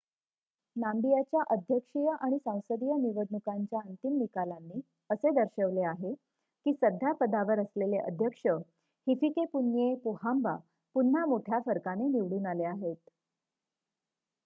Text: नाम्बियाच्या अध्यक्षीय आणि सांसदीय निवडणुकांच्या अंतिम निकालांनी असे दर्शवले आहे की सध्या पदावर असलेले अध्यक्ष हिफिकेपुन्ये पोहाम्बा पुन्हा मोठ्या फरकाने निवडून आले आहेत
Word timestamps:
नाम्बियाच्या 0.75 1.41
अध्यक्षीय 1.49 2.09
आणि 2.19 2.37
सांसदीय 2.37 2.93
निवडणुकांच्या 2.99 3.79
अंतिम 3.79 4.17
निकालांनी 4.17 4.79
असे 5.09 5.31
दर्शवले 5.33 5.81
आहे 5.87 6.13
की 6.65 6.73
सध्या 6.73 7.11
पदावर 7.19 7.59
असलेले 7.59 7.97
अध्यक्ष 7.99 8.47
हिफिकेपुन्ये 9.07 9.93
पोहाम्बा 10.03 10.55
पुन्हा 10.95 11.25
मोठ्या 11.25 11.59
फरकाने 11.65 12.07
निवडून 12.09 12.45
आले 12.45 12.63
आहेत 12.65 12.95